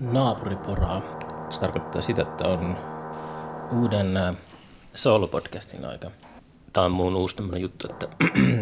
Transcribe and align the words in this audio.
naapuriporaa. 0.00 1.02
Se 1.50 1.60
tarkoittaa 1.60 2.02
sitä, 2.02 2.22
että 2.22 2.48
on 2.48 2.76
uuden 3.72 4.16
äh, 4.16 4.36
solo-podcastin 4.94 5.84
aika. 5.84 6.10
Tämä 6.72 6.86
on 6.86 6.92
mun 6.92 7.16
uusi 7.16 7.36
tämmöinen 7.36 7.62
juttu, 7.62 7.88
että 7.90 8.08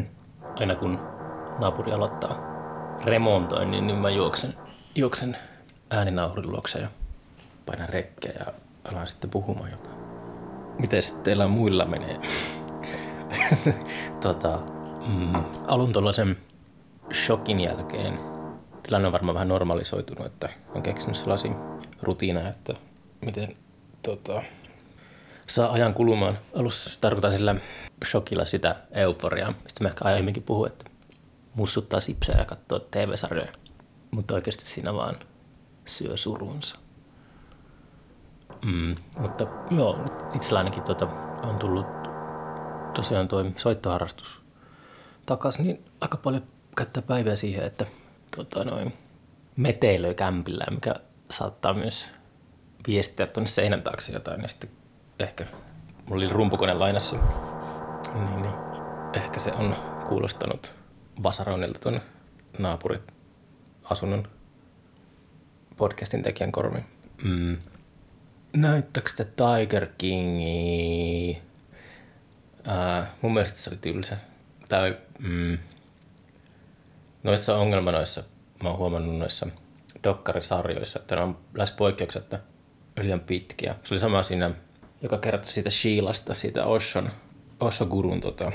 aina 0.61 0.75
kun 0.75 1.01
naapuri 1.59 1.93
aloittaa 1.93 2.39
remontoinnin, 3.05 3.87
niin 3.87 3.99
mä 3.99 4.11
juoksen, 4.11 4.55
juoksen 4.95 5.37
ääninauhurin 5.91 6.53
luokse 6.53 6.79
ja 6.79 6.89
painan 7.67 7.89
rekkeä 7.89 8.33
ja 8.39 8.53
alan 8.91 9.07
sitten 9.07 9.31
puhumaan 9.31 9.71
jotain. 9.71 9.97
Miten 10.79 11.03
teillä 11.23 11.49
muilla 11.49 11.85
menee? 11.85 12.21
tota, 14.23 14.59
mm, 15.09 15.45
alun 15.67 15.93
tuollaisen 15.93 16.37
shokin 17.13 17.61
jälkeen 17.61 18.36
tilanne 18.87 19.07
on 19.07 19.13
varmaan 19.13 19.35
vähän 19.35 19.49
normalisoitunut, 19.49 20.27
että 20.27 20.49
on 20.75 20.83
keksinyt 20.83 21.17
sellaisia 21.17 21.53
rutiineja, 22.03 22.49
että 22.49 22.75
miten 23.25 23.57
tota, 24.03 24.43
saa 25.47 25.73
ajan 25.73 25.95
kulumaan. 25.95 26.39
Alussa 26.57 27.01
tarkoitan 27.01 27.33
sillä 27.33 27.55
shokilla 28.11 28.45
sitä 28.45 28.77
euforiaa. 28.93 29.53
Sitten 29.53 29.85
mä 29.85 29.89
ehkä 29.89 30.05
aiemminkin 30.05 30.43
puhun, 30.43 30.67
että 30.67 30.85
mussuttaa 31.55 32.01
sipsejä 32.01 32.39
ja 32.39 32.45
katsoo 32.45 32.79
TV-sarjoja. 32.79 33.53
Mutta 34.11 34.35
oikeasti 34.35 34.65
siinä 34.65 34.95
vaan 34.95 35.17
syö 35.87 36.17
surunsa. 36.17 36.79
Mm, 38.65 38.95
mutta 39.19 39.47
joo, 39.71 39.99
itsellä 40.35 40.59
ainakin 40.59 40.83
tuota, 40.83 41.07
on 41.43 41.59
tullut 41.59 41.87
tosiaan 42.95 43.29
tuo 43.29 43.45
soittoharrastus 43.57 44.41
takaisin, 45.27 45.67
niin 45.67 45.85
aika 46.01 46.17
paljon 46.17 46.43
käyttää 46.77 47.03
päivää 47.03 47.37
siihen, 47.37 47.65
että 47.65 47.87
tota, 48.37 48.65
noin, 48.65 48.93
meteilöi 49.57 50.15
kämpillä, 50.15 50.65
mikä 50.71 50.95
saattaa 51.31 51.75
myös 51.75 52.07
viestiä 52.87 53.27
tuonne 53.27 53.49
seinän 53.49 53.83
taakse 53.83 54.13
jotain. 54.13 54.43
Ja 54.43 54.49
sitten 54.49 54.71
ehkä, 55.19 55.45
mulla 56.07 56.25
oli 56.25 56.33
rumpukone 56.33 56.75
lainassa, 56.75 57.17
niin, 58.15 58.43
niin 58.43 58.55
ehkä 59.15 59.41
se 59.41 59.53
on 59.53 59.77
kuulostanut 60.09 60.75
vasaroinnilta 61.23 61.79
tuonne 61.79 62.01
naapurit 62.59 63.13
asunnon 63.85 64.29
podcastin 65.77 66.23
tekijän 66.23 66.53
korviin. 66.53 66.85
Mm. 67.25 67.57
Näyttääkö 68.57 69.09
sitä 69.09 69.25
Tiger 69.25 69.87
Kingi? 69.99 71.43
Äh, 72.69 73.09
mun 73.23 73.35
mielestä 73.35 73.59
se 73.59 73.71
oli 73.71 73.79
tylsä. 73.79 74.17
Tai 74.69 74.97
mm, 75.19 75.59
noissa 77.27 77.57
ongelmanoissa, 77.57 78.23
mä 78.63 78.69
oon 78.69 78.79
huomannut 78.79 79.19
noissa 79.19 79.47
dokkarisarjoissa, 80.05 80.99
että 80.99 81.17
ne 81.17 81.23
on 81.23 81.39
lähes 81.55 81.71
poikkeuksetta 81.73 82.39
liian 83.01 83.21
pitkiä. 83.21 83.75
Se 83.85 83.95
oli 83.95 84.01
sama 84.01 84.23
siinä, 84.23 84.51
joka 85.03 85.19
kertoi 85.19 85.51
siitä 85.51 85.71
Sheilasta, 85.71 86.35
siitä 86.35 86.65
Oshon, 86.65 87.11
Osho-gurun 87.61 88.21
tota, 88.21 88.53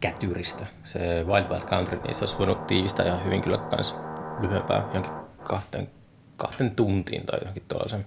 kätyristä. 0.00 0.66
Se 0.82 0.98
Wild 1.26 1.48
Wild 1.48 1.64
Country, 1.64 1.98
niin 1.98 2.14
se 2.14 2.22
olisi 2.22 2.38
voinut 2.38 2.66
tiivistää 2.66 3.06
ihan 3.06 3.24
hyvin 3.24 3.42
kyllä 3.42 3.58
kans 3.58 3.94
lyhyempää, 4.40 4.76
johonkin 4.76 5.12
kahteen, 5.44 5.90
kahteen 6.36 6.70
tuntiin 6.70 7.26
tai 7.26 7.38
johonkin 7.40 7.64
tuollaisen 7.68 8.06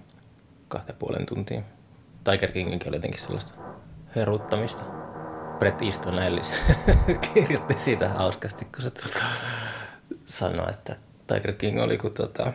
kahteen 0.68 0.98
puolen 0.98 1.26
tuntiin. 1.26 1.64
Tiger 2.24 2.52
Kinginkin 2.52 2.88
oli 2.88 2.96
jotenkin 2.96 3.20
sellaista 3.20 3.54
heruttamista. 4.16 4.84
Brett 5.58 5.82
Easton 5.82 6.18
Ellis 6.18 6.54
kirjoitti 7.34 7.74
siitä 7.74 8.08
hauskasti, 8.08 8.64
kun 8.64 8.82
se 8.82 8.90
sanoi, 10.24 10.70
että 10.70 10.96
Tiger 11.26 11.52
King 11.52 11.80
oli 11.80 11.98
kuin 11.98 12.14
tota, 12.14 12.52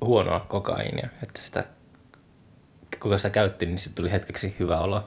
huonoa 0.00 0.40
kokainia, 0.40 1.08
että 1.22 1.42
sitä, 1.42 1.64
kuka 3.02 3.18
sitä 3.18 3.30
käytti, 3.30 3.66
niin 3.66 3.78
sitten 3.78 3.94
tuli 3.94 4.12
hetkeksi 4.12 4.56
hyvä 4.58 4.78
olo. 4.80 5.04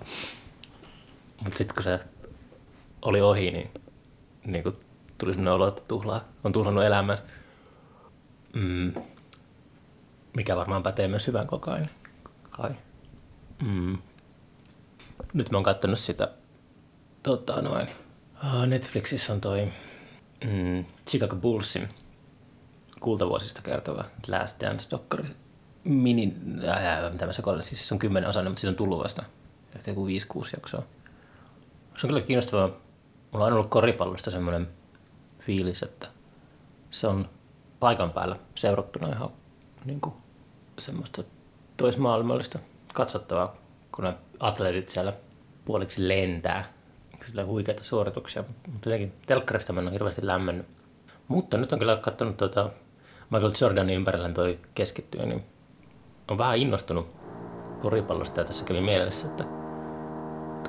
Mutta 1.44 1.58
sitten 1.58 1.76
kun 1.76 1.83
se 1.83 1.99
oli 3.02 3.22
ohi, 3.22 3.52
niin, 3.52 3.72
niin 4.45 4.64
kun 4.64 4.80
tuli 5.17 5.33
sellainen 5.33 5.54
olo, 5.54 5.67
että 5.67 5.82
tuhlaa, 5.88 6.23
on 6.43 6.52
tuhlannut 6.52 6.83
elämänsä. 6.83 7.23
Mm. 8.54 8.93
Mikä 10.36 10.55
varmaan 10.55 10.83
pätee 10.83 11.08
myös 11.08 11.27
hyvän 11.27 11.48
kokaini. 11.48 11.89
Kai. 12.49 12.72
Mm. 13.66 13.98
Nyt 15.33 15.52
mä 15.52 15.58
oon 15.58 15.64
katsonut 15.64 15.99
sitä 15.99 16.32
tota 17.23 17.61
noin. 17.61 17.88
Netflixissä 18.67 19.33
on 19.33 19.42
toi 19.42 19.67
mm, 20.45 20.86
Chicago 21.10 21.36
Bullsin 21.36 21.89
kultavuosista 22.99 23.61
kertova 23.61 24.05
Last 24.27 24.64
Dance-dokkari. 24.64 25.30
Mini, 25.83 26.33
äh, 26.67 27.11
mitä 27.11 27.26
mä 27.26 27.33
sekoilen, 27.33 27.64
siis 27.64 27.87
se 27.87 27.93
on 27.93 27.99
kymmenen 27.99 28.30
osainen, 28.30 28.52
mutta 28.52 28.61
siitä 28.61 28.71
on 28.71 28.76
tullut 28.76 29.04
vasta 29.04 29.23
ehkä 29.76 29.92
joku 29.92 30.08
5-6 30.08 30.10
jaksoa. 30.54 30.83
Se 31.98 32.08
on 32.08 32.10
kyllä 32.10 32.21
kiinnostavaa. 32.21 32.70
Mulla 33.32 33.45
on 33.45 33.54
ollut 33.54 33.70
koripallosta 33.70 34.32
semmoinen 34.32 34.67
fiilis, 35.39 35.83
että 35.83 36.08
se 36.92 37.08
on 37.08 37.30
paikan 37.80 38.11
päällä 38.11 38.36
seurattuna 38.55 39.10
ihan 39.10 39.30
niin 39.86 40.02
kuin 40.02 40.16
semmoista 40.80 41.23
toismaailmallista 41.77 42.60
katsottavaa, 42.93 43.55
kun 43.98 44.06
ne 44.06 44.14
atleetit 44.40 44.88
siellä 44.88 45.14
puoliksi 45.66 46.08
lentää. 46.08 46.66
On 47.38 47.48
huikeita 47.48 47.84
suorituksia, 47.84 48.44
mutta 48.68 48.90
jotenkin 48.90 49.14
telkkarista 49.26 49.74
mä 49.74 49.80
en 49.80 49.88
ole 49.88 49.94
hirveästi 49.94 50.28
lämmennyt. 50.28 50.66
Mutta 51.28 51.58
nyt 51.58 51.74
on 51.74 51.80
kyllä 51.80 51.96
katsonut 51.96 52.38
tuota 52.38 52.70
Michael 53.30 53.52
Jordanin 53.62 53.96
ympärillä 53.96 54.30
toi 54.30 54.60
keskittyä, 54.76 55.26
niin 55.26 55.44
on 56.28 56.38
vähän 56.38 56.58
innostunut 56.58 57.16
koripallosta 57.80 58.42
ja 58.42 58.46
tässä 58.46 58.66
kävi 58.66 58.82
mielessä, 58.82 59.28
että 59.28 59.44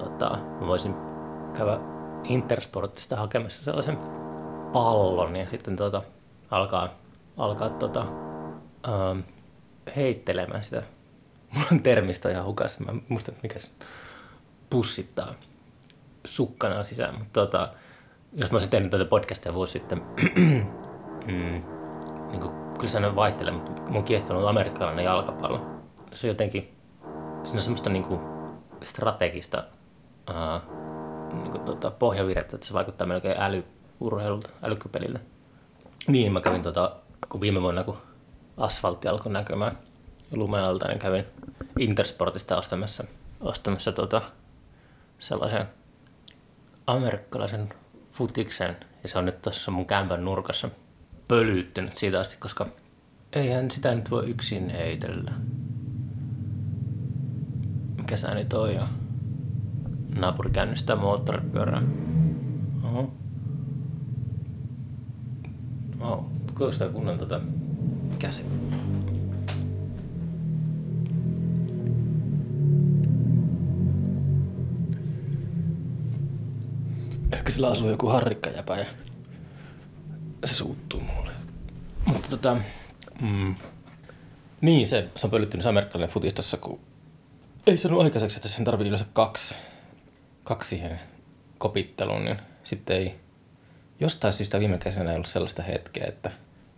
tota, 0.00 0.38
mä 0.60 0.66
voisin 0.66 0.94
käydä 1.56 1.78
Intersportista 2.24 3.16
hakemassa 3.16 3.64
sellaisen 3.64 3.98
pallon 4.72 5.36
ja 5.36 5.48
sitten 5.48 5.76
tota, 5.76 6.02
alkaa, 6.50 6.88
alkaa 7.36 7.70
tota, 7.70 8.06
ähm, 8.88 9.20
heittelemään 9.96 10.62
sitä. 10.62 10.82
On 11.72 11.82
termistä 11.82 12.30
ihan 12.30 12.44
hukassa, 12.44 12.84
mä 12.84 13.00
muistan 13.08 13.34
mikä 13.42 13.58
se 13.58 13.68
pussittaa 14.70 15.34
sukkana 16.24 16.84
sisään, 16.84 17.18
mutta 17.18 17.40
tota, 17.40 17.68
jos 18.32 18.50
mä 18.50 18.54
olisin 18.54 18.70
tehnyt 18.70 18.90
tätä 18.90 19.04
podcastia 19.04 19.54
vuosi 19.54 19.72
sitten, 19.72 19.98
mm, 21.26 21.62
niin 22.30 22.40
kuin, 22.40 22.52
kyllä 22.78 22.88
se 22.88 23.14
vaihtelee, 23.16 23.52
mutta 23.52 23.82
mun 23.82 23.96
on 23.96 24.04
kiehtonut 24.04 24.48
amerikkalainen 24.48 25.04
jalkapallo. 25.04 25.66
Se 26.12 26.26
on 26.26 26.28
jotenkin, 26.28 26.74
siinä 27.44 27.58
on 27.58 27.60
semmoista 27.60 27.90
niin 27.90 28.04
kuin, 28.04 28.20
strategista 28.82 29.64
ää, 30.26 30.60
niin 31.32 31.50
kuin, 31.50 31.64
tota, 31.64 31.90
pohjavirettä, 31.90 32.56
että 32.56 32.66
se 32.66 32.74
vaikuttaa 32.74 33.06
melkein 33.06 33.40
älyurheilulta, 33.40 34.48
älykköpeliltä. 34.62 35.20
Niin, 36.06 36.32
mä 36.32 36.40
kävin 36.40 36.62
tota, 36.62 36.96
kun 37.28 37.40
viime 37.40 37.62
vuonna, 37.62 37.84
kun 37.84 37.98
asfaltti 38.56 39.08
alkoi 39.08 39.32
näkymään 39.32 39.78
lumen 40.32 40.64
alta, 40.64 40.88
niin 40.88 40.98
kävin 40.98 41.24
Intersportista 41.78 42.56
ostamassa, 42.56 43.04
ostamassa 43.40 43.92
tota, 43.92 44.22
sellaisen 45.18 45.66
amerikkalaisen 46.86 47.68
futiksen, 48.12 48.76
ja 49.02 49.08
se 49.08 49.18
on 49.18 49.24
nyt 49.24 49.42
tuossa 49.42 49.70
mun 49.70 49.86
kämpän 49.86 50.24
nurkassa 50.24 50.70
pölyttynyt 51.28 51.96
siitä 51.96 52.20
asti, 52.20 52.36
koska 52.36 52.66
eihän 53.32 53.70
sitä 53.70 53.94
nyt 53.94 54.10
voi 54.10 54.30
yksin 54.30 54.70
heitellä. 54.70 55.32
Mikä 57.96 58.16
ääni 58.28 58.44
toi 58.44 58.78
on? 58.78 58.88
Naapuri 60.18 60.50
käynnistää 60.50 60.96
moottoripyörää. 60.96 61.82
Oho. 62.84 63.12
Oho, 66.00 66.30
kuulostaa 66.54 66.88
kunnon 66.88 67.18
tota... 67.18 67.40
Käsi. 68.18 68.42
Ehkä 68.42 69.17
sillä 77.50 77.68
asuu 77.68 77.90
joku 77.90 78.08
harrikkajäpä 78.08 78.76
ja 78.76 78.84
se 80.44 80.54
suuttuu 80.54 81.00
mulle. 81.00 81.32
Mutta 82.06 82.28
tota, 82.30 82.56
mm, 83.20 83.54
niin 84.60 84.86
se, 84.86 85.08
se 85.16 85.26
on 85.26 85.30
pölyttynyt 85.30 85.62
se 85.62 85.68
amerikkalainen 85.68 86.14
futistossa, 86.14 86.56
kun 86.56 86.80
ei 87.66 87.78
sanonut 87.78 88.04
aikaiseksi, 88.04 88.38
että 88.38 88.48
sen 88.48 88.64
tarvii 88.64 88.86
yleensä 88.86 89.06
kaksi, 89.12 89.54
kaksi 90.44 90.68
siihen 90.68 91.00
kopitteluun, 91.58 92.24
niin 92.24 92.36
sitten 92.64 92.96
ei, 92.96 93.14
jostain 94.00 94.32
syystä 94.32 94.60
viime 94.60 94.78
kesänä 94.78 95.10
ei 95.10 95.14
ollut 95.14 95.26
sellaista 95.26 95.62
hetkeä, 95.62 96.04
että 96.08 96.30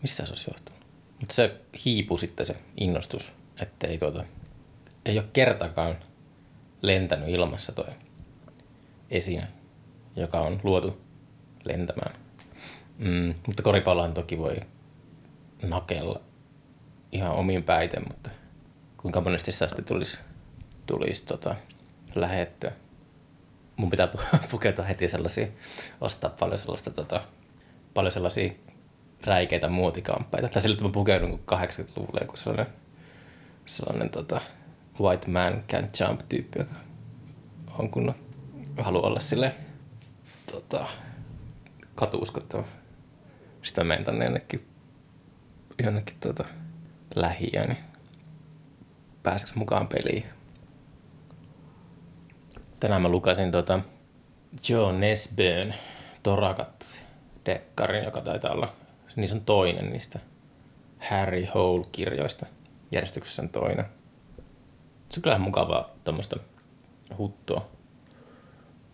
missä 0.03 0.27
se 0.27 0.33
olisi 0.33 0.51
johtunut. 0.51 0.81
Mutta 1.21 1.35
se 1.35 1.57
hiipui 1.85 2.19
sitten 2.19 2.47
se 2.47 2.57
innostus, 2.77 3.33
että 3.63 3.87
ei, 3.87 3.99
tuota, 3.99 4.25
ei 5.05 5.19
ole 5.19 5.27
kertakaan 5.33 5.97
lentänyt 6.83 7.29
ilmassa 7.29 7.73
toi 7.73 7.89
esine, 9.11 9.49
joka 10.17 10.41
on 10.41 10.61
luotu 10.63 11.01
lentämään. 11.65 12.15
Mm, 12.99 13.35
mutta 13.47 13.63
koripallohan 13.63 14.15
toki 14.15 14.39
voi 14.39 14.57
nakella 15.63 16.21
ihan 17.13 17.33
omiin 17.33 17.63
päiten, 17.63 18.03
mutta 18.09 18.31
kuinka 18.97 19.21
monesti 19.21 19.53
sitä 19.53 19.69
sitten 19.69 19.85
tulisi, 19.85 20.19
tulisi 20.87 21.25
tota, 21.27 21.57
lähettyä. 22.15 22.73
Mun 23.77 23.91
pitää 23.91 24.09
pukeutua 24.51 24.85
heti 24.85 25.09
sellaisia, 25.09 25.47
ostaa 26.01 26.31
paljon 26.31 26.59
sellaista, 26.59 26.91
tota, 26.91 27.23
paljon 27.95 28.13
sellaisia 28.13 28.53
räikeitä 29.23 29.69
muotikamppeita. 29.69 30.49
Tai 30.49 30.63
sillä, 30.63 30.73
että 30.75 30.85
mä 30.85 30.91
pukeudun 30.91 31.41
80-luvulla 31.53 32.21
joku 32.21 32.37
sellainen, 32.37 32.67
sellainen 33.67 34.11
tota, 34.11 34.41
white 35.01 35.31
man 35.31 35.65
can't 35.73 36.07
jump 36.07 36.21
tyyppi, 36.29 36.59
joka 36.59 36.75
on 37.79 37.91
kun 37.91 38.15
haluaa 38.79 39.07
olla 39.07 39.21
sille 39.21 39.55
tota, 40.53 40.87
katuuskottava. 41.95 42.65
Sitten 43.63 43.87
menen 43.87 44.05
tänne 44.05 44.25
jonnekin, 44.25 44.69
jonnekin 45.85 46.17
tota, 46.21 46.45
lähiöön, 47.17 47.69
niin 47.69 47.85
pääseks 49.23 49.55
mukaan 49.55 49.89
peliin. 49.89 50.25
Tänään 52.81 53.03
mä 53.03 53.09
lukasin 53.09 53.51
tota 53.51 53.81
Joe 54.69 54.93
Nesbön 54.93 55.75
Torakat 56.23 56.87
dekkarin, 57.47 58.05
joka 58.05 58.21
taitaa 58.21 58.53
olla, 58.53 58.73
niin 59.17 59.35
on 59.35 59.41
toinen 59.41 59.91
niistä 59.93 60.19
Harry 61.11 61.47
Hole-kirjoista. 61.55 62.47
Järjestyksessä 62.93 63.43
on 63.43 63.49
toinen. 63.49 63.85
Se 65.09 65.19
on 65.19 65.23
kyllä 65.23 65.39
mukavaa 65.39 65.91
tuommoista 66.05 66.37
huttua. 67.19 67.69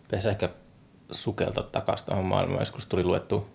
Pitäisi 0.03 0.29
ehkä 0.29 0.49
sukelta 1.11 1.63
takaisin 1.63 2.05
tuohon 2.05 2.25
maailmaan. 2.25 2.61
Joskus 2.61 2.85
tuli 2.85 3.03
luettu 3.03 3.47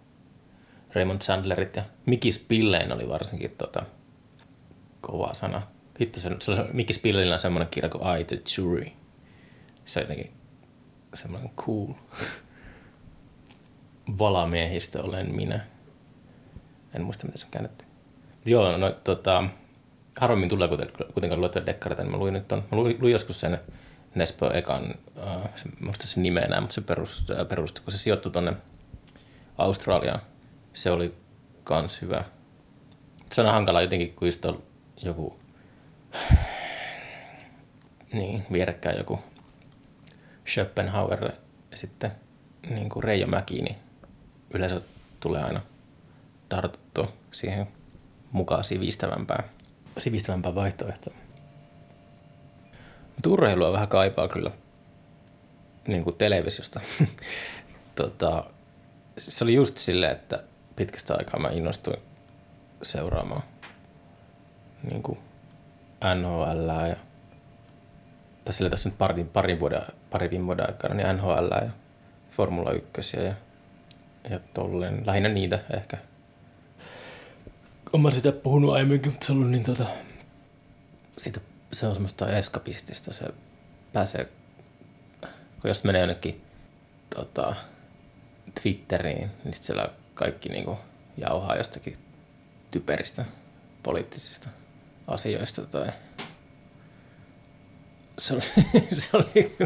Raymond 0.95 1.21
Chandlerit 1.21 1.77
ja 1.77 1.83
Mickey 2.07 2.33
Spillane 2.33 2.95
oli 2.95 3.09
varsinkin 3.09 3.51
tota, 3.51 3.83
kova 5.01 5.35
sana. 5.35 5.63
Hitto 6.01 6.21
se, 6.21 6.31
se, 6.41 6.53
Mickey 6.73 6.97
Spillane 6.97 7.33
on 7.33 7.39
semmoinen 7.39 7.69
kirja 7.69 7.91
kuin 7.91 8.21
I 8.21 8.25
the 8.25 8.41
Jury. 8.59 8.87
Se 9.85 10.01
on 10.01 10.03
jotenkin 10.03 10.33
semmoinen 11.15 11.51
cool. 11.57 11.89
Valamiehistö 14.19 15.03
olen 15.03 15.35
minä. 15.35 15.67
En 16.95 17.03
muista, 17.03 17.27
miten 17.27 17.39
se 17.39 17.47
on 17.47 17.51
käännetty. 17.51 17.85
Joo, 18.45 18.77
no 18.77 18.91
tota, 18.91 19.45
harvemmin 20.17 20.49
tulee 20.49 20.69
kuitenkaan 21.13 21.41
luettua 21.41 21.67
dekkareita, 21.67 22.03
niin 22.03 22.11
mä 22.11 22.19
luin 22.19 22.35
nyt 22.35 22.49
ton, 22.49 22.65
mä 22.71 22.79
luin, 22.79 22.97
luin 23.01 23.13
joskus 23.13 23.41
sen 23.41 23.61
Nespo 24.15 24.51
ekan, 24.53 24.95
uh, 25.17 25.49
se, 25.57 25.65
muista 25.81 26.07
sen 26.07 26.23
nimeä 26.23 26.45
enää, 26.45 26.61
mutta 26.61 26.75
se 26.75 26.81
perustui, 26.81 27.37
äh, 27.41 27.49
perustui 27.49 27.85
kun 27.85 27.93
se 27.93 27.99
sijoittui 27.99 28.33
tuonne 28.33 28.53
Australiaan. 29.59 30.21
Se 30.73 30.91
oli 30.91 31.15
kans 31.65 32.03
hyvä. 32.03 32.25
Se 33.33 33.41
on 33.41 33.53
hankala 33.53 33.83
jotenkin, 33.83 34.15
kun 34.15 34.29
just 34.29 34.45
on 34.45 34.63
joku, 35.03 35.41
niin, 38.13 38.47
vierekkäin 38.53 38.99
joku 38.99 39.19
Schopenhauer 40.49 41.33
ja 41.71 41.77
sitten 41.77 42.13
niin 42.71 42.89
kuin 42.89 43.05
Reijo 43.05 43.27
Mäki, 43.27 43.63
niin 43.63 43.77
yleensä 44.55 44.81
tulee 45.21 45.43
aina 45.43 45.61
tartuttua 46.49 47.13
siihen 47.31 47.69
mukaan 48.33 48.65
sivistävämpään, 48.65 49.45
sivistävämpään 49.99 50.55
vaihtoehtoon. 50.55 51.22
Mutta 53.23 53.31
urheilua 53.31 53.73
vähän 53.73 53.89
kaipaa 53.89 54.29
kyllä 54.29 54.51
niin 55.87 56.05
kuin 56.05 56.17
televisiosta. 56.17 56.81
tota, 57.95 58.45
se 59.19 59.45
oli 59.45 59.55
just 59.55 59.79
silleen, 59.79 60.13
että 60.13 60.43
pitkästä 60.77 61.15
aikaa 61.15 61.41
mä 61.41 61.49
innostuin 61.49 62.03
seuraamaan 62.83 63.43
niin 64.91 65.03
kuin 65.03 65.19
NHL 66.15 66.89
ja 66.89 66.97
tai 68.45 68.53
sillä 68.53 68.71
tässä 68.71 68.89
nyt 68.89 68.99
parin, 68.99 69.29
parin 69.29 69.61
vuoden, 69.61 69.83
parin 70.11 70.31
viime 70.31 70.47
vuoden 70.47 70.67
aikana, 70.67 70.95
niin 70.95 71.17
NHL 71.17 71.65
ja 71.65 71.71
Formula 72.31 72.71
1 72.71 73.17
ja, 73.17 73.35
ja 74.31 74.41
tolleen, 74.55 75.03
lähinnä 75.07 75.29
niitä 75.29 75.59
ehkä. 75.77 75.97
Olen 77.93 78.15
sitä 78.15 78.33
puhunut 78.33 78.73
aiemminkin, 78.73 79.13
mutta 79.13 79.27
se 79.27 79.33
on 79.33 79.51
niin 79.51 79.65
tota, 79.65 79.87
siitä 81.19 81.41
se 81.73 81.87
on 81.87 81.95
semmoista 81.95 82.39
eskapistista. 82.39 83.13
Se 83.13 83.27
pääsee, 83.93 84.29
kun 85.61 85.69
jos 85.69 85.85
menee 85.85 86.01
jonnekin 86.01 86.43
tota, 87.15 87.55
Twitteriin, 88.63 89.31
niin 89.45 89.55
sitten 89.55 89.67
siellä 89.67 89.89
kaikki 90.15 90.49
niinku 90.49 90.79
jauhaa 91.17 91.57
jostakin 91.57 91.99
typeristä 92.71 93.25
poliittisista 93.83 94.49
asioista 95.07 95.67
tai 95.67 95.89
se 98.19 98.35
oli, 98.35 98.43
se 99.01 99.17
oli 99.17 99.57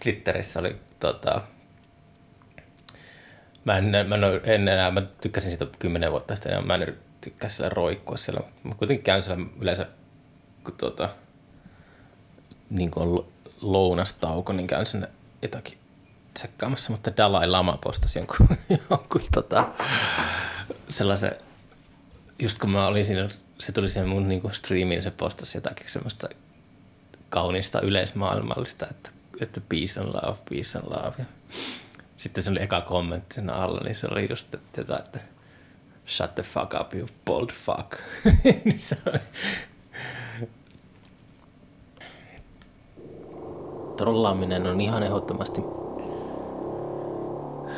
Twitterissä 0.00 0.60
oli 0.60 0.76
tota, 1.00 1.40
mä 3.64 3.78
en, 3.78 3.84
mä 3.84 4.14
en, 4.14 4.24
en 4.44 4.68
enää, 4.68 4.90
mä 4.90 5.02
tykkäsin 5.20 5.50
siitä 5.50 5.66
kymmenen 5.78 6.10
vuotta 6.10 6.36
sitten, 6.36 6.66
mä 6.66 6.74
en 6.74 6.96
tykkää 7.20 7.48
siellä 7.48 7.68
roikkua 7.68 8.16
siellä. 8.16 8.40
Mä 8.62 8.74
kuitenkin 8.74 9.04
käyn 9.04 9.22
siellä 9.22 9.46
yleensä, 9.60 9.86
kun 10.64 10.74
tota, 10.76 11.08
niin 12.70 12.90
kuin 12.90 13.26
lounastauko, 13.60 14.52
niin 14.52 14.66
käyn 14.66 14.86
sinne 14.86 15.08
jotakin 15.42 15.78
tsekkaamassa, 16.34 16.92
mutta 16.92 17.16
Dalai 17.16 17.48
Lama 17.48 17.78
postasi 17.84 18.18
jonkun, 18.18 18.48
jonkun 18.90 19.22
tota, 19.34 19.68
sellaisen, 20.88 21.32
just 22.38 22.58
kun 22.58 22.70
mä 22.70 22.86
olin 22.86 23.04
siinä, 23.04 23.28
se 23.58 23.72
tuli 23.72 23.90
siihen 23.90 24.08
mun 24.08 24.28
niin 24.28 24.42
striimiin, 24.52 25.02
se 25.02 25.10
postasi 25.10 25.56
jotakin 25.58 25.90
semmoista 25.90 26.28
kaunista 27.28 27.80
yleismaailmallista, 27.80 28.86
että, 28.90 29.10
että 29.40 29.60
peace 29.68 30.00
and 30.00 30.08
love, 30.08 30.38
peace 30.50 30.78
and 30.78 30.88
love. 30.88 31.14
Ja 31.18 31.24
sitten 32.16 32.44
se 32.44 32.50
oli 32.50 32.62
eka 32.62 32.80
kommentti 32.80 33.34
sen 33.34 33.52
alla, 33.52 33.80
niin 33.80 33.96
se 33.96 34.06
oli 34.10 34.26
just, 34.30 34.54
että, 34.54 34.96
että 34.98 35.20
shut 36.06 36.34
the 36.34 36.42
fuck 36.42 36.74
up, 36.80 36.94
you 36.94 37.08
bold 37.24 37.50
fuck. 37.52 37.92
niin 38.64 38.80
se 38.80 38.96
oli, 39.06 39.18
trollaaminen 43.96 44.66
on 44.66 44.80
ihan 44.80 45.02
ehdottomasti 45.02 45.64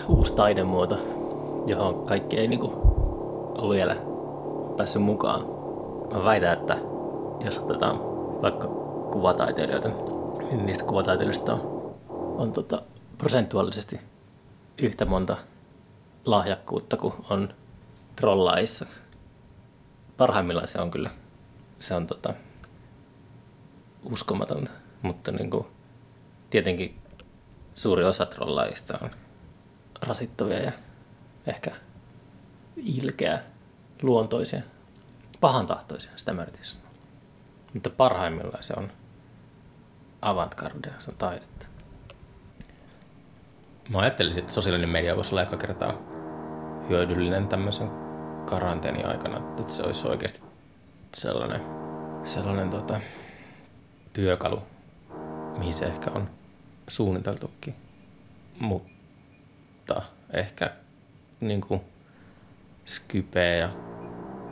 uusi 0.09 0.35
taidemuoto, 0.35 0.99
johon 1.67 2.07
kaikki 2.07 2.39
ei 2.39 2.49
niinku 2.49 2.73
ole 3.59 3.75
vielä 3.75 3.97
päässyt 4.77 5.03
mukaan. 5.03 5.45
Mä 6.13 6.25
väitän, 6.25 6.53
että 6.53 6.79
jos 7.45 7.59
otetaan 7.59 8.01
vaikka 8.43 8.69
kuvataiteilijoita, 9.13 9.89
niin 10.39 10.67
niistä 10.67 10.85
kuvataiteilijoista 10.85 11.53
on, 11.53 11.89
on 12.39 12.53
tota, 12.53 12.83
prosentuaalisesti 13.19 14.01
yhtä 14.83 15.05
monta 15.05 15.37
lahjakkuutta 16.25 16.97
kuin 16.97 17.15
on 17.31 17.49
trollaissa. 18.17 18.87
Parhaimmillaan 20.17 20.69
se 20.69 20.81
on 20.81 20.91
kyllä, 20.91 21.11
se 21.79 21.95
on 21.95 22.07
tota, 22.07 22.35
uskomatonta, 24.13 24.71
mutta 25.03 25.33
niin 25.33 25.51
kuin, 25.51 25.67
tietenkin 26.51 26.99
suuri 27.75 28.05
osa 28.05 28.27
trollaajista 28.27 28.99
on 29.03 29.11
rasittavia 30.07 30.63
ja 30.63 30.73
ehkä 31.47 31.71
ilkeä, 32.77 33.43
luontoisia, 34.03 34.63
pahantahtoisia, 35.41 36.11
sitä 36.17 36.33
mä 36.33 36.43
yritin 36.43 36.65
sanoa. 36.65 36.89
Mutta 37.75 37.91
parhaimmillaan 37.91 38.65
se 38.65 38.75
on 38.77 38.93
avantgardea, 40.23 40.93
se 40.99 41.11
on 41.11 41.17
taidetta. 41.17 41.67
Mä 43.89 43.99
ajattelin, 43.99 44.39
että 44.39 44.53
sosiaalinen 44.53 44.89
media 44.89 45.17
voisi 45.17 45.31
olla 45.31 45.41
aika 45.41 45.57
kertaa 45.57 45.93
hyödyllinen 46.89 47.49
tämmöisen 47.49 47.91
karanteeni 48.47 49.05
aikana, 49.05 49.37
että 49.61 49.73
se 49.73 49.83
olisi 49.83 50.09
oikeasti 50.09 50.43
sellainen, 51.15 51.61
sellainen 52.25 52.71
tota, 52.71 53.01
työkalu, 54.13 54.63
mihin 55.59 55.75
se 55.75 55.87
ehkä 55.87 56.11
on 56.11 56.38
suunniteltukin. 56.89 57.75
Mutta 58.61 60.03
ehkä 60.33 60.71
niin 61.41 61.61
kuin 61.61 61.81
Skype 62.87 63.57
ja 63.57 63.69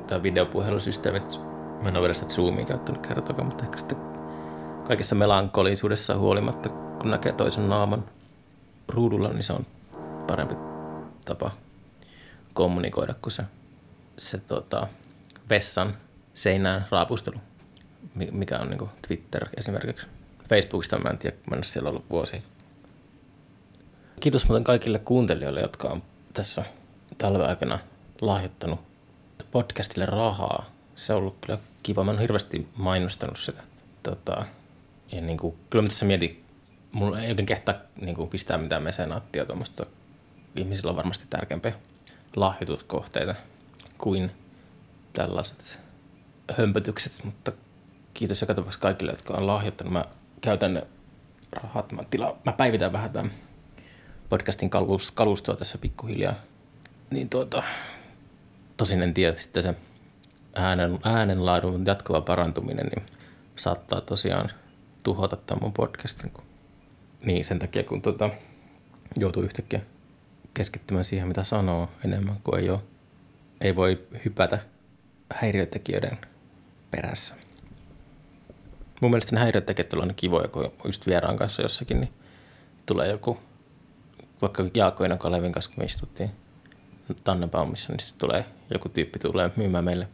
tai 0.07 0.23
videopuhelusysteemit, 0.23 1.41
mä 1.83 1.89
en 1.89 1.97
ole 1.97 2.01
vielä 2.01 2.15
sitä 2.15 2.33
Zoomia 2.33 2.65
käyttänyt 2.65 3.07
kertokaan, 3.07 3.47
mutta 3.47 3.65
ehkä 3.65 3.77
sitten 3.77 3.99
kaikessa 4.87 5.15
melankolisuudessa 5.15 6.19
huolimatta, 6.19 6.69
kun 6.69 7.11
näkee 7.11 7.33
toisen 7.33 7.69
naaman 7.69 8.05
ruudulla, 8.89 9.29
niin 9.29 9.45
se 9.45 9.53
on 9.53 9.67
parempi 10.27 10.55
tapa 11.25 11.51
kommunikoida 12.55 13.15
kuin 13.23 13.33
se, 13.33 13.43
se 14.19 14.39
tota, 14.39 14.87
vessan 15.51 15.97
seinään 16.35 16.87
raapustelu, 16.91 17.37
mikä 18.33 18.59
on 18.59 18.71
niin 18.71 18.91
Twitter 19.09 19.49
esimerkiksi. 19.57 20.07
Facebookista 20.49 20.99
mä 20.99 21.09
en 21.09 21.19
tiedä, 21.19 21.37
ole 21.53 21.65
siellä 21.65 21.91
ollut 21.91 22.11
vuosi. 22.11 22.43
Kiitos 24.21 24.49
muuten 24.49 24.65
kaikille 24.65 24.99
kuuntelijoille, 24.99 25.61
jotka 25.61 25.89
on 25.89 26.03
tässä 26.35 26.65
talven 27.19 27.49
aikana 27.49 27.79
lahjoittanut 28.21 28.81
podcastille 29.51 30.07
rahaa. 30.07 30.71
se 30.97 31.13
on 31.13 31.19
ollut 31.19 31.37
kyllä 31.41 31.59
kiva. 31.83 32.05
Mä 32.05 32.11
oon 32.11 32.21
hirveästi 32.21 32.69
mainostanut 32.77 33.39
sitä. 33.39 33.63
Tota, 34.03 34.47
ja 35.13 35.21
niin 35.21 35.39
kuin, 35.39 35.57
kyllä 35.71 35.83
mä 35.83 35.89
tässä 35.89 36.07
mietin, 36.07 36.45
mulla 36.93 37.21
ei 37.21 37.29
oikein 37.29 37.47
kehtaa 37.47 37.75
niin 38.01 38.15
kuin 38.17 38.29
pistää 38.29 38.59
mitään 38.59 38.83
mesenaattia 38.83 39.47
tuommoista. 39.47 39.87
Ihmisillä 40.57 40.91
on 40.91 40.97
varmasti 40.97 41.25
tärkeämpiä 41.31 41.73
lahjoituskohteita 42.37 43.35
kuin 43.99 44.31
tällaiset 45.13 45.81
hömpötykset, 46.59 47.13
mutta 47.25 47.53
kiitos 48.15 48.41
joka 48.41 48.55
tapauksessa 48.55 48.83
kaikille, 48.83 49.13
jotka 49.13 49.35
on 49.35 49.47
lahjoittanut. 49.47 49.93
Mä 49.93 50.05
käytän 50.41 50.83
rahat, 51.53 51.93
mä, 51.93 52.03
tila, 52.11 52.39
mä 52.45 52.53
päivitän 52.53 52.93
vähän 52.93 53.11
tämän 53.11 53.31
podcastin 54.29 54.71
kalustoa 55.15 55.57
tässä 55.57 55.79
pikkuhiljaa. 55.79 56.35
Niin 57.11 57.29
tuota, 57.29 57.63
tosin 58.77 59.03
en 59.03 59.15
tiedä 59.15 59.37
sitten 59.37 59.63
se 59.63 59.75
äänen, 60.55 60.99
äänenlaadun 61.03 61.87
jatkuva 61.87 62.21
parantuminen, 62.21 62.87
niin 62.87 63.07
saattaa 63.57 64.01
tosiaan 64.01 64.51
tuhota 65.03 65.37
tämän 65.37 65.63
mun 65.63 65.73
podcastin. 65.73 66.33
Niin 67.25 67.45
sen 67.45 67.59
takia, 67.59 67.85
kun 67.85 68.03
tuota, 68.03 68.31
joutuu 69.17 69.43
yhtäkkiä 69.43 69.81
keskittymään 70.55 71.05
siihen, 71.05 71.29
mitä 71.29 71.45
sanoo 71.45 71.89
enemmän 72.05 72.37
kuin 72.45 72.61
ei 72.61 72.71
ole. 72.71 72.81
Ei 73.61 73.77
voi 73.77 74.07
hypätä 74.25 74.59
häiriötekijöiden 75.35 76.19
perässä. 76.91 77.35
Mun 79.01 79.11
mielestä 79.11 79.37
ne 79.37 79.41
häiriötekijät 79.41 79.93
on 79.93 80.01
aina 80.01 80.15
kivoja, 80.15 80.49
kun 80.49 80.73
just 80.85 81.07
vieraan 81.07 81.37
kanssa 81.37 81.63
jossakin, 81.63 82.01
niin 82.01 82.13
tulee 82.87 83.09
joku, 83.09 83.39
vaikka 84.43 84.65
Jaakko 84.75 85.05
Kalevin 85.19 85.53
kanssa, 85.53 85.71
kun 85.71 85.79
me 85.79 85.85
istuttiin 85.85 86.31
Tannenbaumissa, 87.25 87.93
niin 87.93 88.01
sitten 88.01 88.21
tulee 88.21 88.45
joku 88.71 88.89
tyyppi 88.89 89.19
tulee 89.19 89.51
myymään 89.57 89.85
meille. 89.85 90.09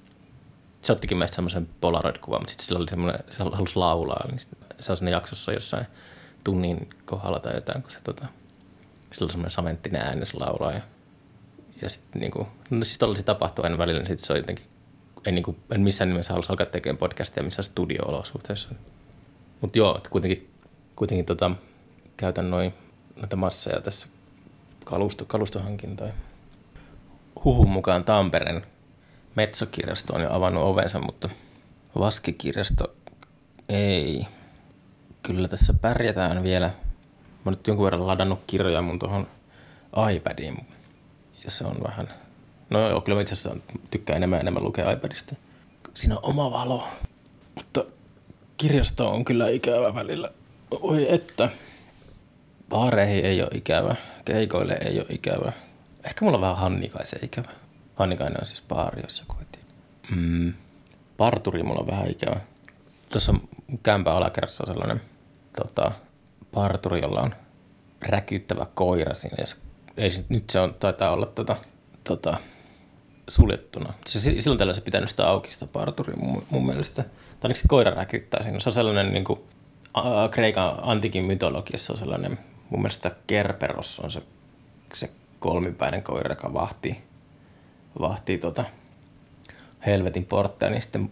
Se 0.82 0.92
ottikin 0.92 1.16
meistä 1.16 1.34
semmoisen 1.34 1.68
Polaroid-kuvan, 1.80 2.40
mutta 2.40 2.50
sitten 2.50 2.66
sillä 2.66 2.78
oli 2.78 2.88
semmoinen, 2.88 3.24
se 3.30 3.42
halusi 3.42 3.76
laulaa, 3.76 4.26
niin 4.28 4.40
se 4.80 4.92
on 4.92 4.96
siinä 4.96 5.10
jaksossa 5.10 5.52
jossain 5.52 5.86
tunnin 6.44 6.90
kohdalla 7.04 7.40
tai 7.40 7.54
jotain, 7.54 7.82
kun 7.82 7.90
se 7.90 7.98
tota, 8.04 8.26
sillä 9.12 9.24
on 9.24 9.30
semmoinen 9.30 9.50
saventtinen 9.50 10.02
ääni, 10.02 10.26
se 10.26 10.36
laulaa. 10.40 10.72
Ja, 10.72 10.80
ja 11.82 11.88
sitten 11.88 12.20
niinku, 12.20 12.48
no 12.70 12.84
siis 12.84 12.98
tollaisia 12.98 13.24
tapahtuu 13.24 13.64
aina 13.64 13.78
välillä, 13.78 13.98
niin 13.98 14.06
sitten 14.06 14.26
se 14.26 14.32
on 14.32 14.38
jotenkin, 14.38 14.66
en, 15.26 15.34
niinku, 15.34 15.56
en 15.70 15.80
missään 15.80 16.08
nimessä 16.08 16.32
halua 16.32 16.46
alkaa 16.48 16.66
tekemään 16.66 16.98
podcastia 16.98 17.42
missään 17.42 17.64
studio-olosuhteissa. 17.64 18.68
Mutta 19.60 19.78
joo, 19.78 19.96
että 19.96 20.10
kuitenkin, 20.10 20.50
kuitenkin 20.96 21.26
tota, 21.26 21.50
käytän 22.16 22.50
noin 22.50 22.74
noita 23.16 23.36
masseja 23.36 23.80
tässä 23.80 24.08
kalusto, 24.84 25.24
kalustohankintoja. 25.24 26.12
Huhun 27.44 27.68
mukaan 27.68 28.04
Tampereen 28.04 28.66
Metsokirjasto 29.34 30.14
on 30.14 30.22
jo 30.22 30.32
avannut 30.32 30.64
ovensa, 30.64 30.98
mutta 30.98 31.28
Vaskikirjasto 31.98 32.94
ei. 33.68 34.26
Kyllä 35.22 35.48
tässä 35.48 35.74
pärjätään 35.74 36.42
vielä– 36.42 36.70
Mä 37.44 37.48
oon 37.48 37.56
nyt 37.56 37.66
jonkun 37.66 37.84
verran 37.84 38.06
ladannut 38.06 38.40
kirjoja 38.46 38.82
mun 38.82 38.98
tuohon 38.98 39.26
iPadiin. 40.14 40.66
Ja 41.44 41.50
se 41.50 41.64
on 41.64 41.76
vähän... 41.82 42.08
No 42.72 42.88
joo, 42.88 43.00
kyllä 43.00 43.16
mä 43.16 43.22
itse 43.22 43.32
asiassa 43.32 43.60
tykkään 43.90 44.16
enemmän 44.16 44.40
enemmän 44.40 44.64
lukea 44.64 44.90
iPadista. 44.90 45.34
Siinä 45.94 46.16
on 46.16 46.24
oma 46.24 46.50
valo. 46.50 46.88
Mutta 47.54 47.84
kirjasto 48.56 49.10
on 49.10 49.24
kyllä 49.24 49.48
ikävä 49.48 49.94
välillä. 49.94 50.30
Oi 50.70 51.14
että. 51.14 51.48
Baareihin 52.68 53.24
ei 53.24 53.42
ole 53.42 53.50
ikävä. 53.54 53.94
Keikoille 54.24 54.78
ei 54.80 54.98
ole 54.98 55.06
ikävä. 55.08 55.52
Ehkä 56.04 56.24
mulla 56.24 56.36
on 56.36 56.42
vähän 56.42 56.56
Hannikaisen 56.56 57.18
ikävä. 57.22 57.50
Hannikainen 57.94 58.40
on 58.40 58.46
siis 58.46 58.62
baari, 58.68 59.02
jos 59.02 59.18
joku 59.18 59.34
Mm. 60.10 60.54
Parturi 61.16 61.62
mulla 61.62 61.80
on 61.80 61.86
vähän 61.86 62.10
ikävä. 62.10 62.40
Tuossa 63.12 63.34
kämpän 63.82 64.14
alakerrassa 64.14 64.62
on 64.62 64.74
sellainen 64.74 65.00
tota, 65.56 65.92
parturi, 66.54 67.00
jolla 67.00 67.20
on 67.20 67.34
räkyttävä 68.00 68.66
koira 68.74 69.14
siinä. 69.14 69.36
Ja 69.38 69.46
se, 69.46 69.56
ei, 69.96 70.10
nyt 70.28 70.50
se 70.50 70.60
on, 70.60 70.74
taitaa 70.74 71.10
olla 71.10 71.26
tota, 71.26 71.56
tota, 72.04 72.36
suljettuna. 73.28 73.92
Se, 74.06 74.40
silloin 74.40 74.58
tällä 74.58 74.72
se 74.72 74.80
pitänyt 74.80 75.10
sitä 75.10 75.28
auki 75.28 75.52
sitä 75.52 75.66
parturi 75.66 76.14
mun, 76.16 76.44
mun 76.50 76.66
mielestä. 76.66 77.04
Tai 77.40 77.54
se 77.54 77.68
koira 77.68 77.90
räkyttää 77.90 78.42
siinä. 78.42 78.60
Se 78.60 78.68
on 78.68 78.72
sellainen 78.72 79.12
niin 79.12 79.24
kuin, 79.24 79.40
ä, 79.96 80.28
Kreikan 80.30 80.78
antikin 80.82 81.24
mytologiassa 81.24 81.92
on 81.92 81.98
sellainen, 81.98 82.38
mun 82.70 82.80
mielestä 82.80 83.10
Kerperos 83.26 84.00
on 84.00 84.10
se, 84.10 84.22
se 84.94 85.10
kolmipäinen 85.38 86.02
koira, 86.02 86.32
joka 86.32 86.52
vahtii, 86.52 87.02
vahtii 88.00 88.38
tota, 88.38 88.64
helvetin 89.86 90.24
portteja, 90.24 90.70
niin 90.70 90.82
sitten 90.82 91.10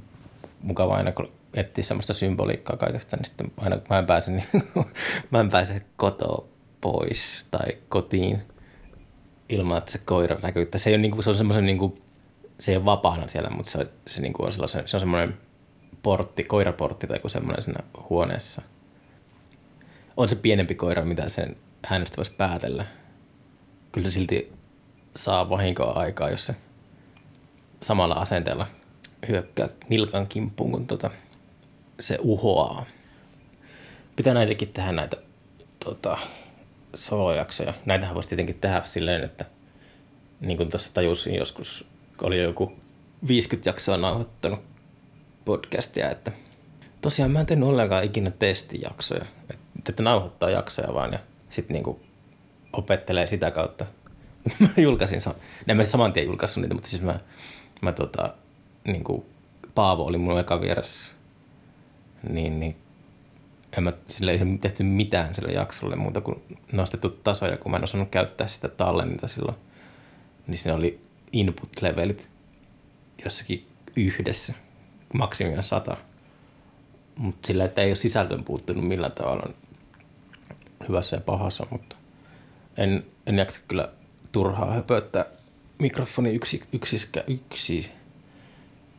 mukava 0.62 0.96
aina, 0.96 1.12
kun 1.12 1.32
etsiä 1.54 1.84
semmoista 1.84 2.12
symboliikkaa 2.12 2.76
kaikesta, 2.76 3.16
niin 3.16 3.24
sitten 3.24 3.52
aina 3.56 3.78
mä 3.90 3.98
en 3.98 4.06
pääse, 4.06 4.30
niin, 4.30 4.46
mä 5.30 5.40
en 5.40 5.50
pääse 5.50 5.82
kotoa 5.96 6.44
pois 6.80 7.46
tai 7.50 7.66
kotiin 7.88 8.42
ilman, 9.50 9.78
että 9.78 9.92
se 9.92 10.00
koira 10.04 10.38
näkyy. 10.42 10.69
Se, 10.76 10.90
ei 10.90 10.95
ole, 10.95 11.02
niin 11.02 11.12
kuin, 11.12 11.25
se 11.25 11.30
on 11.30 11.37
semmoisen, 11.37 11.66
niin 11.66 11.78
kuin, 11.78 11.95
se 12.59 12.73
ei 12.73 12.76
ole 12.76 12.85
vapaana 12.85 13.28
siellä, 13.28 13.50
mutta 13.50 13.71
se, 13.71 13.87
se, 14.07 14.21
niin 14.21 14.33
kuin 14.33 14.47
on, 14.47 14.52
sellaisen, 14.52 14.88
se 14.88 14.97
on 14.97 15.00
semmoinen 15.00 15.38
portti, 16.02 16.45
koiraportti 16.45 17.07
tai 17.07 17.16
joku 17.16 17.28
semmoinen 17.28 17.62
siinä 17.62 17.80
huoneessa. 18.11 18.62
On 20.16 20.28
se 20.28 20.37
pienempi 20.37 20.75
koira, 20.75 21.04
mitä 21.04 21.28
sen 21.28 21.57
äänestä 21.90 22.16
voisi 22.16 22.33
päätellä. 22.33 22.87
Kyllä 23.92 24.04
se 24.04 24.11
silti 24.11 24.52
saa 25.16 25.50
vahinkoa 25.50 25.92
aikaa, 25.92 26.30
jos 26.30 26.47
se 26.47 26.57
samalla 27.80 28.14
asenteella 28.14 28.66
hyökkää 29.28 29.69
nilkan 29.88 30.26
kimppuun, 30.26 30.73
kun 30.73 30.87
tota, 30.87 31.11
se 32.00 32.19
uhoaa. 32.21 32.87
Pitää 34.16 34.35
näitäkin 34.35 34.69
tehdä 34.69 34.92
näitä 34.92 35.16
tota, 35.85 36.19
solojaksoja. 36.94 37.75
Näitähän 37.85 38.14
voisi 38.14 38.28
tietenkin 38.28 38.59
tehdä 38.61 38.82
silleen, 38.85 39.25
että 39.25 39.44
niin 40.40 40.56
kuin 40.56 40.68
tässä 40.68 40.90
tajusin 40.94 41.35
joskus, 41.35 41.87
oli 42.23 42.42
joku 42.42 42.73
50 43.28 43.68
jaksoa 43.68 43.97
nauhoittanut 43.97 44.61
podcastia, 45.44 46.11
että 46.11 46.32
tosiaan 47.00 47.30
mä 47.30 47.40
en 47.40 47.47
tehnyt 47.47 47.68
ollenkaan 47.68 48.04
ikinä 48.04 48.30
testijaksoja. 48.30 49.26
Että 49.88 50.02
nauhoittaa 50.02 50.50
jaksoja 50.50 50.94
vaan 50.94 51.12
ja 51.12 51.18
sitten 51.50 51.75
niin 51.75 51.97
opettelee 52.73 53.26
sitä 53.26 53.50
kautta. 53.50 53.87
mä 54.61 54.68
julkaisin, 54.76 55.20
en 55.68 55.76
mä 55.76 55.85
saman 55.85 56.12
tien 56.12 56.26
julkaissut 56.26 56.61
niitä, 56.62 56.75
mutta 56.75 56.90
siis 56.90 57.02
mä, 57.02 57.20
mä 57.80 57.92
tota, 57.92 58.35
niin 58.85 59.04
kuin 59.04 59.26
Paavo 59.75 60.04
oli 60.04 60.18
mun 60.18 60.40
eka 60.40 60.61
vieressä 60.61 61.12
niin, 62.28 62.61
niin 62.61 62.76
en 63.78 63.82
mä, 63.82 63.92
sille 64.06 64.32
ei 64.32 64.58
tehty 64.60 64.82
mitään 64.82 65.34
sille 65.34 65.52
jaksolle 65.52 65.96
muuta 65.96 66.20
kuin 66.20 66.42
nostettu 66.72 67.10
tasoja, 67.10 67.56
kun 67.56 67.70
mä 67.70 67.76
en 67.76 67.84
osannut 67.84 68.10
käyttää 68.10 68.46
sitä 68.46 68.68
tallenninta 68.68 69.28
silloin. 69.28 69.56
Niin 70.46 70.58
siinä 70.58 70.76
oli 70.76 71.00
input-levelit 71.32 72.28
jossakin 73.24 73.66
yhdessä, 73.96 74.54
maksimi 75.14 75.56
on 75.56 75.62
sata. 75.62 75.96
Mutta 77.16 77.46
sillä, 77.46 77.64
että 77.64 77.82
ei 77.82 77.90
ole 77.90 77.96
sisältöön 77.96 78.44
puuttunut 78.44 78.88
millään 78.88 79.12
tavalla 79.12 79.50
hyvässä 80.88 81.16
ja 81.16 81.20
pahassa, 81.20 81.66
mutta 81.70 81.96
en, 82.76 83.04
en 83.26 83.38
jaksa 83.38 83.60
kyllä 83.68 83.88
turhaa 84.32 84.74
höpöttää 84.74 85.24
mikrofoni 85.78 86.34
yksi, 86.34 86.62
yksiskä, 86.72 87.24
yksi, 87.26 87.92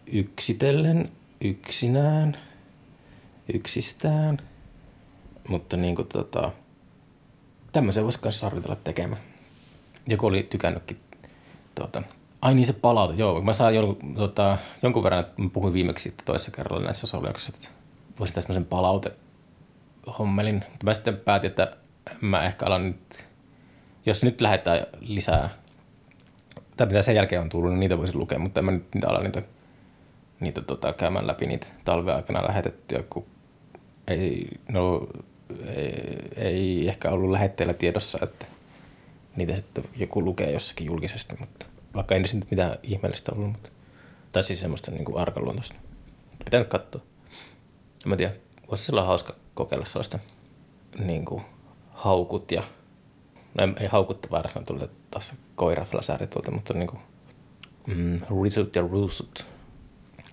yksitellen, 0.08 1.12
yksinään– 1.42 2.38
yksistään. 3.54 4.38
Mutta 5.48 5.78
niin 5.78 5.96
kuin 5.96 6.08
tota, 6.08 6.52
tämmöisen 7.72 8.04
voisi 8.04 8.20
myös 8.24 8.42
harjoitella 8.42 8.76
tekemään. 8.76 9.22
Joku 10.08 10.28
oli 10.28 10.44
tykännytkin 10.44 11.00
tuota, 11.76 12.04
Ai 12.42 12.54
niin 12.54 12.66
se 12.66 12.74
palaute, 12.74 13.14
joo. 13.14 13.42
Mä 13.42 13.54
saan 13.54 13.76
jonkun, 13.76 14.16
tota, 14.16 14.58
jonkun 14.82 15.04
verran, 15.04 15.20
että 15.20 15.42
mä 15.42 15.50
puhuin 15.50 15.74
viimeksi 15.74 16.14
toisessa 16.26 16.52
kerralla 16.52 16.84
näissä 16.84 17.08
soljaksoissa, 17.08 17.54
että 17.56 17.80
voisin 18.20 18.36
tästä 18.36 18.48
semmoisen 18.54 18.70
palaute 18.70 19.12
hommelin. 20.20 20.64
Mutta 20.70 20.86
mä 20.86 20.94
sitten 20.94 21.18
päätin, 21.18 21.50
että 21.50 21.76
mä 22.22 22.46
ehkä 22.46 22.66
alan 22.66 22.86
nyt, 22.86 23.26
jos 24.06 24.24
nyt 24.24 24.42
lähdetään 24.42 24.86
lisää, 25.00 25.50
tai 26.78 26.88
mitä 26.88 27.02
sen 27.02 27.16
jälkeen 27.16 27.42
on 27.42 27.50
tullut, 27.50 27.72
niin 27.72 27.80
niitä 27.80 27.98
voisin 27.98 28.20
lukea, 28.20 28.40
mutta 28.40 28.62
en 28.62 28.66
mä 28.66 28.72
nyt 28.72 28.94
niitä 28.94 29.08
ala 29.08 29.20
niitä, 29.20 29.42
niitä 30.40 30.62
tota, 30.62 30.94
käymään 30.94 31.28
läpi 31.28 31.46
niitä 31.46 31.68
talven 31.86 32.16
aikana 32.16 32.48
lähetettyjä, 32.48 33.04
kun 33.10 33.26
ei, 34.08 34.48
no, 34.72 35.08
ei, 35.76 36.18
ei 36.36 36.88
ehkä 36.88 37.10
ollut 37.10 37.32
lähetteellä 37.32 37.74
tiedossa, 37.74 38.20
että 38.22 38.46
niitä 39.36 39.56
sitten 39.56 39.84
joku 39.96 40.26
lukee 40.26 40.52
jossakin 40.52 40.88
julkisesti, 40.88 41.36
mutta 41.40 41.66
vaikka 41.96 42.16
ei 42.16 42.22
nyt 42.22 42.48
mitään 42.52 42.78
ihmeellistä 42.84 43.32
ollut, 43.36 43.52
mutta, 43.52 43.70
tai 44.32 44.44
siis 44.44 44.62
semmoista 44.62 44.92
niin 44.92 45.06
kuin 45.06 45.18
arkaluontoista. 45.18 45.76
Pitää 46.46 46.60
nyt 46.60 46.70
katsoa. 46.70 47.02
En 48.06 48.10
mä 48.10 48.16
tiedä, 48.16 48.34
voisi 48.68 48.92
olla 48.92 49.04
hauska 49.04 49.36
kokeilla 49.54 49.86
sellaista 49.86 50.20
niin 51.00 51.26
kuin 51.26 51.44
haukut 51.90 52.52
ja, 52.52 52.64
no 53.54 53.74
ei, 53.80 53.88
haukutta 53.88 54.28
väärässä, 54.32 54.62
tulee 54.66 54.90
taas 55.12 55.34
koiraflasääri 55.56 56.28
tuolta, 56.28 56.52
mutta 56.52 56.74
niin 56.74 56.88
kuin, 56.88 57.00
mm, 57.88 58.22
risut 58.44 58.76
ja 58.76 58.82
ruusut. 58.82 59.46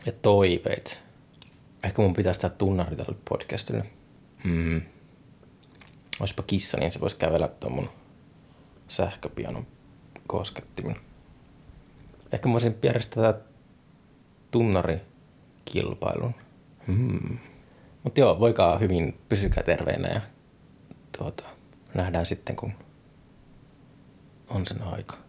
Ja 0.06 0.12
toiveet. 0.12 1.02
Ehkä 1.84 2.02
mun 2.02 2.14
pitäisi 2.14 2.40
tehdä 2.40 2.54
tunnari 2.54 2.96
tälle 2.96 3.16
podcastille. 3.28 3.84
Mm. 4.44 4.82
Olisipa 6.20 6.42
kissa, 6.42 6.78
niin 6.78 6.92
se 6.92 7.00
voisi 7.00 7.16
kävellä 7.16 7.48
tuon 7.48 7.72
mun 7.72 7.88
sähköpianon 8.88 9.66
koskettimen. 10.26 10.96
Ehkä 12.32 12.48
mä 12.48 12.52
voisin 12.52 12.76
järjestää 12.82 13.34
tunnarikilpailun. 14.50 16.34
Hmm. 16.86 17.38
Mutta 18.02 18.20
joo, 18.20 18.40
voikaa 18.40 18.78
hyvin, 18.78 19.18
pysykää 19.28 19.62
terveenä 19.62 20.08
ja 20.08 20.20
tuota, 21.18 21.44
nähdään 21.94 22.26
sitten 22.26 22.56
kun 22.56 22.72
on 24.48 24.66
sen 24.66 24.82
aika. 24.82 25.27